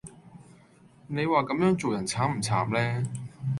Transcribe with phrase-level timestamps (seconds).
[1.05, 3.07] 你話咁樣做人慘唔慘呢